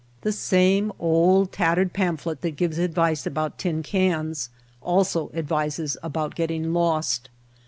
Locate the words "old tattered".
0.99-1.93